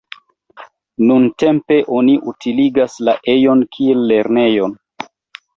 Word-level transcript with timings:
Nuntempe 1.09 1.77
oni 1.99 2.17
utiligas 2.33 2.97
la 3.09 3.15
ejon 3.35 3.63
kiel 3.77 4.03
lernejon. 4.15 4.79